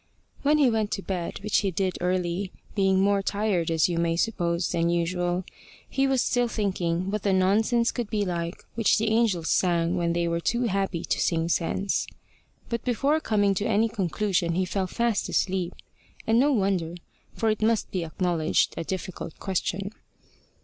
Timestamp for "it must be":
17.51-18.03